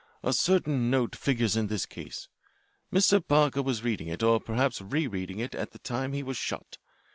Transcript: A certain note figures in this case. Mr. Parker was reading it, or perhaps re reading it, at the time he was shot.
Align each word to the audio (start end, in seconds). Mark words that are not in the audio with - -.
A 0.23 0.33
certain 0.33 0.89
note 0.89 1.15
figures 1.15 1.55
in 1.55 1.67
this 1.67 1.85
case. 1.85 2.27
Mr. 2.91 3.23
Parker 3.23 3.61
was 3.61 3.83
reading 3.83 4.07
it, 4.07 4.23
or 4.23 4.39
perhaps 4.39 4.81
re 4.81 5.05
reading 5.05 5.37
it, 5.37 5.53
at 5.53 5.73
the 5.73 5.77
time 5.77 6.13
he 6.13 6.23
was 6.23 6.37
shot. 6.37 6.79